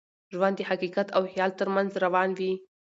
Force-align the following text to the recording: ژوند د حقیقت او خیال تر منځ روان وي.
ژوند 0.33 0.55
د 0.57 0.61
حقیقت 0.69 1.07
او 1.15 1.21
خیال 1.31 1.51
تر 1.59 1.67
منځ 1.75 1.89
روان 2.03 2.29
وي. 2.37 2.51